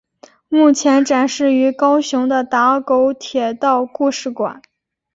[0.49, 4.59] 目前展示于高雄的打狗铁道故事馆。